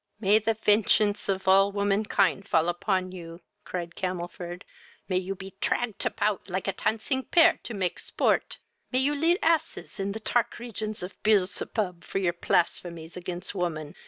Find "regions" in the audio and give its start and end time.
10.57-11.03